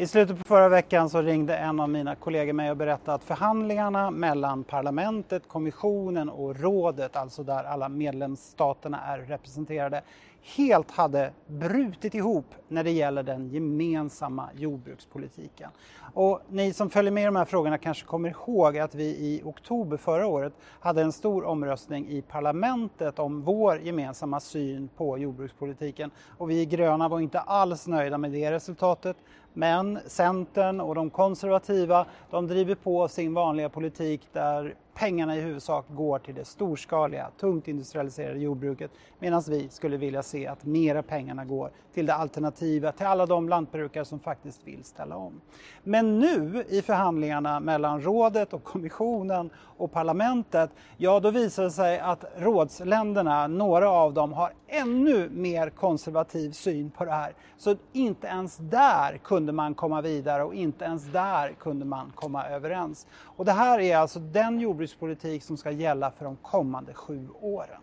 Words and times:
I 0.00 0.06
slutet 0.06 0.38
på 0.38 0.44
förra 0.44 0.68
veckan 0.68 1.10
så 1.10 1.22
ringde 1.22 1.56
en 1.56 1.80
av 1.80 1.88
mina 1.88 2.14
kollegor 2.14 2.52
mig 2.52 2.70
och 2.70 2.76
berättade 2.76 3.14
att 3.14 3.24
förhandlingarna 3.24 4.10
mellan 4.10 4.64
parlamentet, 4.64 5.48
kommissionen 5.48 6.28
och 6.28 6.60
rådet, 6.60 7.16
alltså 7.16 7.42
där 7.42 7.64
alla 7.64 7.88
medlemsstaterna 7.88 9.00
är 9.00 9.18
representerade, 9.18 10.02
helt 10.42 10.90
hade 10.90 11.32
brutit 11.46 12.14
ihop 12.14 12.46
när 12.68 12.84
det 12.84 12.90
gäller 12.90 13.22
den 13.22 13.48
gemensamma 13.48 14.48
jordbrukspolitiken. 14.54 15.70
Och 16.14 16.40
ni 16.48 16.72
som 16.72 16.90
följer 16.90 17.12
med 17.12 17.22
i 17.22 17.26
de 17.26 17.36
här 17.36 17.44
frågorna 17.44 17.78
kanske 17.78 18.06
kommer 18.06 18.28
ihåg 18.28 18.78
att 18.78 18.94
vi 18.94 19.04
i 19.04 19.42
oktober 19.44 19.96
förra 19.96 20.26
året 20.26 20.52
hade 20.80 21.02
en 21.02 21.12
stor 21.12 21.44
omröstning 21.44 22.08
i 22.08 22.22
parlamentet 22.22 23.18
om 23.18 23.42
vår 23.42 23.78
gemensamma 23.78 24.40
syn 24.40 24.88
på 24.96 25.18
jordbrukspolitiken. 25.18 26.10
Och 26.38 26.50
vi 26.50 26.66
gröna 26.66 27.08
var 27.08 27.20
inte 27.20 27.40
alls 27.40 27.86
nöjda 27.86 28.18
med 28.18 28.32
det 28.32 28.52
resultatet. 28.52 29.16
Men 29.52 29.98
Centern 30.06 30.80
och 30.80 30.94
de 30.94 31.10
konservativa 31.10 32.06
de 32.30 32.46
driver 32.46 32.74
på 32.74 33.08
sin 33.08 33.34
vanliga 33.34 33.68
politik 33.68 34.28
där 34.32 34.74
pengarna 34.94 35.36
i 35.36 35.40
huvudsak 35.40 35.86
går 35.88 36.18
till 36.18 36.34
det 36.34 36.44
storskaliga, 36.44 37.30
tungt 37.40 37.68
industrialiserade 37.68 38.38
jordbruket 38.38 38.90
medan 39.18 39.42
vi 39.48 39.68
skulle 39.68 39.96
vilja 39.96 40.22
se 40.22 40.46
att 40.46 40.64
mera 40.64 41.02
pengarna 41.02 41.44
går 41.44 41.70
till 41.94 42.06
det 42.06 42.14
alternativa, 42.14 42.92
till 42.92 43.06
alla 43.06 43.26
de 43.26 43.48
lantbrukare 43.48 44.04
som 44.04 44.20
faktiskt 44.20 44.60
vill 44.64 44.84
ställa 44.84 45.16
om. 45.16 45.40
Men 45.82 46.18
nu 46.18 46.64
i 46.68 46.82
förhandlingarna 46.82 47.60
mellan 47.60 48.00
rådet 48.00 48.52
och 48.52 48.64
kommissionen 48.64 49.50
och 49.56 49.92
parlamentet, 49.92 50.70
ja 50.96 51.20
då 51.20 51.30
visar 51.30 51.62
det 51.62 51.70
sig 51.70 51.98
att 51.98 52.24
rådsländerna, 52.36 53.46
några 53.46 53.90
av 53.90 54.14
dem, 54.14 54.32
har 54.32 54.52
ännu 54.66 55.28
mer 55.30 55.70
konservativ 55.70 56.50
syn 56.50 56.90
på 56.90 57.04
det 57.04 57.12
här. 57.12 57.32
Så 57.56 57.76
inte 57.92 58.26
ens 58.26 58.56
där 58.56 59.18
kunde 59.18 59.52
man 59.52 59.74
komma 59.74 60.00
vidare 60.00 60.44
och 60.44 60.54
inte 60.54 60.84
ens 60.84 61.04
där 61.04 61.52
kunde 61.58 61.84
man 61.84 62.12
komma 62.14 62.46
överens. 62.46 63.06
Och 63.24 63.44
det 63.44 63.52
här 63.52 63.80
är 63.80 63.96
alltså 63.96 64.18
den 64.18 64.60
jordbrukspolitik 64.80 65.42
som 65.42 65.56
ska 65.56 65.70
gälla 65.70 66.10
för 66.10 66.24
de 66.24 66.36
kommande 66.36 66.94
sju 66.94 67.28
åren. 67.40 67.80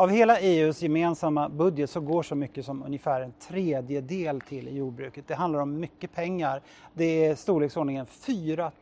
Av 0.00 0.10
hela 0.10 0.38
EUs 0.38 0.82
gemensamma 0.82 1.48
budget 1.48 1.90
så 1.90 2.00
går 2.00 2.22
så 2.22 2.34
mycket 2.34 2.64
som 2.64 2.82
ungefär 2.82 3.20
en 3.20 3.32
tredjedel 3.32 4.40
till 4.40 4.76
jordbruket. 4.76 5.28
Det 5.28 5.34
handlar 5.34 5.60
om 5.60 5.80
mycket 5.80 6.12
pengar. 6.12 6.62
Det 6.94 7.24
är 7.24 7.34
storleksordningen 7.34 8.06
4 8.06 8.72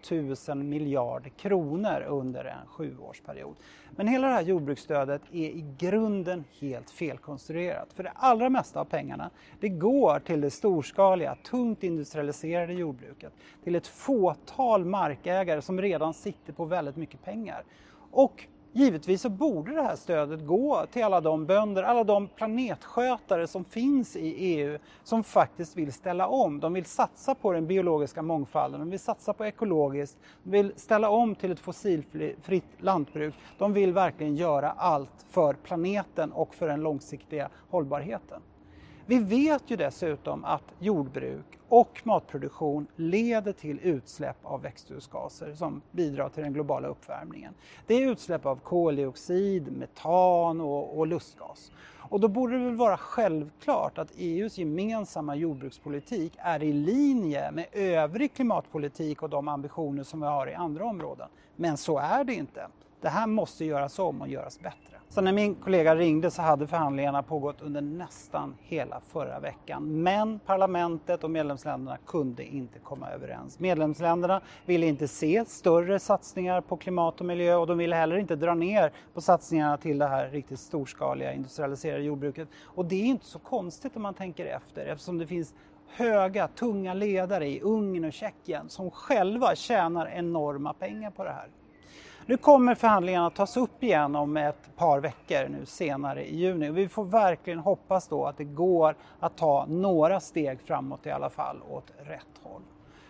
000 0.49 0.57
miljarder 0.57 1.31
kronor 1.31 2.05
under 2.09 2.45
en 2.45 2.67
sjuårsperiod. 2.67 3.57
Men 3.91 4.09
hela 4.09 4.27
det 4.27 4.33
här 4.33 4.43
jordbruksstödet 4.43 5.23
är 5.33 5.49
i 5.49 5.65
grunden 5.79 6.45
helt 6.61 6.91
felkonstruerat. 6.91 7.93
För 7.93 8.03
det 8.03 8.13
allra 8.15 8.51
mesta 8.51 8.81
av 8.81 8.85
pengarna 8.85 9.31
det 9.61 9.69
går 9.69 10.19
till 10.19 10.41
det 10.41 10.51
storskaliga, 10.51 11.37
tungt 11.51 11.83
industrialiserade 11.83 12.73
jordbruket. 12.73 13.33
Till 13.65 13.75
ett 13.75 13.87
fåtal 13.87 14.85
markägare 14.85 15.63
som 15.63 15.81
redan 15.81 16.15
sitter 16.15 16.53
på 16.53 16.65
väldigt 16.65 16.97
mycket 16.97 17.25
pengar. 17.25 17.65
Och 18.11 18.47
Givetvis 18.73 19.23
så 19.23 19.29
borde 19.29 19.75
det 19.75 19.83
här 19.83 19.97
stödet 19.97 20.47
gå 20.47 20.87
till 20.93 21.05
alla 21.05 21.21
de 21.21 21.47
bönder, 21.47 21.83
alla 21.83 22.05
de 22.05 22.29
planetskötare 22.29 23.47
som 23.47 23.65
finns 23.65 24.17
i 24.17 24.29
EU 24.29 24.79
som 25.05 25.25
faktiskt 25.25 25.77
vill 25.77 25.93
ställa 25.93 26.27
om. 26.27 26.61
De 26.61 26.73
vill 26.73 26.85
satsa 26.85 27.35
på 27.35 27.53
den 27.53 27.67
biologiska 27.67 28.23
mångfalden, 28.23 28.81
de 28.81 28.91
vill 28.91 29.01
satsa 29.01 29.33
på 29.33 29.45
ekologiskt, 29.47 30.19
de 30.43 30.51
vill 30.51 30.73
ställa 30.77 31.11
om 31.11 31.35
till 31.35 31.53
ett 31.53 31.61
fossilfritt 31.61 32.65
lantbruk. 32.79 33.35
De 33.59 33.73
vill 33.73 33.93
verkligen 33.93 34.37
göra 34.37 34.71
allt 34.71 35.27
för 35.31 35.55
planeten 35.55 36.33
och 36.33 36.55
för 36.55 36.69
den 36.69 36.81
långsiktiga 36.81 37.49
hållbarheten. 37.71 38.41
Vi 39.11 39.19
vet 39.19 39.63
ju 39.71 39.77
dessutom 39.77 40.45
att 40.45 40.75
jordbruk 40.79 41.59
och 41.69 42.01
matproduktion 42.05 42.87
leder 42.97 43.53
till 43.53 43.81
utsläpp 43.83 44.37
av 44.43 44.63
växthusgaser 44.63 45.55
som 45.55 45.83
bidrar 45.91 46.29
till 46.29 46.43
den 46.43 46.53
globala 46.53 46.89
uppvärmningen. 46.89 47.55
Det 47.87 47.95
är 47.95 48.11
utsläpp 48.11 48.47
av 48.47 48.57
koldioxid, 48.57 49.73
metan 49.73 50.61
och, 50.61 50.99
och 50.99 51.07
lustgas. 51.07 51.73
Och 51.97 52.21
då 52.21 52.29
borde 52.29 52.59
det 52.59 52.65
väl 52.65 52.77
vara 52.77 52.97
självklart 52.97 53.99
att 53.99 54.13
EUs 54.17 54.59
gemensamma 54.59 55.35
jordbrukspolitik 55.35 56.33
är 56.39 56.63
i 56.63 56.73
linje 56.73 57.51
med 57.51 57.67
övrig 57.73 58.35
klimatpolitik 58.35 59.23
och 59.23 59.31
de 59.31 59.49
ambitioner 59.49 60.05
som 60.05 60.21
vi 60.21 60.27
har 60.27 60.47
i 60.47 60.55
andra 60.55 60.85
områden. 60.85 61.29
Men 61.57 61.77
så 61.77 61.99
är 61.99 62.25
det 62.25 62.35
inte. 62.35 62.67
Det 63.01 63.09
här 63.09 63.27
måste 63.27 63.65
göras 63.65 63.99
om 63.99 64.21
och 64.21 64.29
göras 64.29 64.61
bättre. 64.61 64.99
Så 65.09 65.21
när 65.21 65.33
min 65.33 65.55
kollega 65.55 65.97
ringde 65.97 66.31
så 66.31 66.43
hade 66.43 66.67
förhandlingarna 66.67 67.23
pågått 67.23 67.63
under 67.63 67.81
nästan 67.81 68.55
hela 68.61 69.01
förra 69.01 69.41
veckan. 69.41 70.03
Men 70.03 70.39
parlamentet 70.39 71.25
och 71.25 71.31
medlemsländerna 71.31 71.99
kunde 72.07 72.45
inte 72.45 72.79
komma 72.79 73.11
överens. 73.11 73.59
Medlemsländerna 73.59 74.41
ville 74.67 74.87
inte 74.87 75.09
se 75.09 75.45
större 75.45 75.99
satsningar 75.99 76.61
på 76.61 76.77
klimat 76.77 77.21
och 77.21 77.27
miljö 77.27 77.55
och 77.55 77.67
de 77.67 77.79
ville 77.79 77.97
heller 77.97 78.17
inte 78.17 78.37
dra 78.37 78.55
ner 78.55 78.93
på 79.15 79.21
satsningarna 79.21 79.77
till 79.77 79.99
det 79.99 80.07
här 80.07 80.31
riktigt 80.31 80.61
storskaliga 80.61 81.33
industrialiserade 81.33 82.03
jordbruket. 82.03 82.49
Och 82.63 82.85
det 82.85 82.97
är 82.97 83.07
inte 83.07 83.27
så 83.27 83.39
konstigt 83.39 83.97
om 83.97 84.03
man 84.03 84.15
tänker 84.15 84.47
efter 84.47 84.87
eftersom 84.87 85.19
det 85.19 85.27
finns 85.27 85.55
höga, 85.89 86.49
tunga 86.49 86.95
ledare 86.95 87.49
i 87.49 87.61
Ungern 87.61 88.05
och 88.05 88.13
Tjeckien 88.13 88.69
som 88.69 88.91
själva 88.91 89.55
tjänar 89.55 90.07
enorma 90.07 90.73
pengar 90.73 91.11
på 91.11 91.25
det 91.25 91.31
här. 91.31 91.49
Nu 92.29 92.37
kommer 92.37 92.75
förhandlingarna 92.75 93.27
att 93.27 93.35
tas 93.35 93.57
upp 93.57 93.83
igen 93.83 94.17
om 94.17 94.37
ett 94.37 94.77
par 94.77 95.01
veckor 95.01 95.49
nu 95.49 95.67
senare 95.67 96.25
i 96.29 96.37
juni. 96.37 96.71
Vi 96.71 96.89
får 96.89 97.05
verkligen 97.05 97.59
hoppas 97.59 98.09
då 98.09 98.27
att 98.27 98.37
det 98.37 98.45
går 98.45 98.97
att 99.21 99.37
ta 99.37 99.67
några 99.69 100.21
steg 100.21 100.61
framåt 100.61 101.07
i 101.07 101.11
alla 101.11 101.31
fall 101.31 101.57
åt 101.71 101.93
rätt 101.99 102.41
håll. 102.43 102.63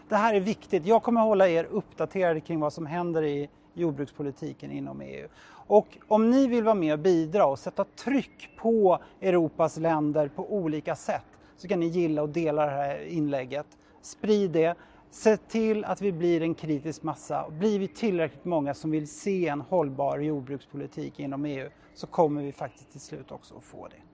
Det 0.09 0.17
här 0.17 0.35
är 0.35 0.41
viktigt. 0.41 0.87
Jag 0.87 1.03
kommer 1.03 1.21
hålla 1.21 1.49
er 1.49 1.65
uppdaterade 1.65 2.41
kring 2.41 2.61
vad 2.61 2.73
som 2.73 2.87
händer 2.87 3.23
i 3.23 3.49
jordbrukspolitiken 3.75 4.71
inom 4.71 5.01
EU. 5.01 5.29
Och 5.51 5.99
om 6.09 6.31
ni 6.31 6.47
vill 6.47 6.65
vara 6.65 6.75
med 6.75 6.93
och 6.93 6.99
bidra 6.99 7.47
och 7.47 7.59
sätta 7.59 7.85
tryck 7.85 8.51
på 8.57 8.99
Europas 9.21 9.77
länder 9.77 10.29
på 10.29 10.53
olika 10.55 10.97
sätt 10.97 11.27
så 11.57 11.69
kan 11.69 11.81
ni 11.81 11.87
gilla 11.87 12.23
och 12.23 12.29
dela 12.29 12.67
det 12.67 12.73
här 12.73 13.05
inlägget. 13.05 13.67
Sprid 14.03 14.51
det. 14.51 14.75
Se 15.11 15.37
till 15.37 15.85
att 15.85 16.03
vi 16.03 16.13
blir 16.13 16.43
en 16.43 16.55
kritisk 16.55 17.03
massa. 17.03 17.51
Blir 17.51 17.79
vi 17.79 17.89
tillräckligt 17.89 18.45
många 18.45 18.75
som 18.75 18.91
vill 18.91 19.09
se 19.09 19.49
en 19.49 19.61
hållbar 19.61 20.19
jordbrukspolitik 20.19 21.21
inom 21.21 21.45
EU 21.45 21.69
så 21.95 22.07
kommer 22.07 22.43
vi 22.43 22.53
faktiskt 22.53 22.91
till 22.91 23.01
slut 23.01 23.33
också 23.33 23.57
att 23.57 23.65
få 23.65 23.89
det. 23.89 24.08